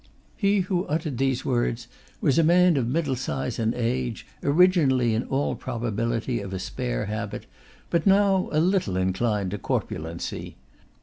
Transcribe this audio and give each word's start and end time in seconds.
He 0.35 0.61
who 0.61 0.85
uttered 0.87 1.19
these 1.19 1.45
words 1.45 1.87
was 2.21 2.39
a 2.39 2.43
man 2.43 2.75
of 2.75 2.87
middle 2.87 3.15
size 3.15 3.59
and 3.59 3.75
age, 3.75 4.25
originally 4.41 5.13
in 5.13 5.25
all 5.25 5.53
probability 5.55 6.39
of 6.41 6.53
a 6.53 6.57
spare 6.57 7.05
habit, 7.05 7.45
but 7.91 8.07
now 8.07 8.49
a 8.51 8.59
little 8.59 8.97
inclined 8.97 9.51
to 9.51 9.59
corpulency. 9.59 10.57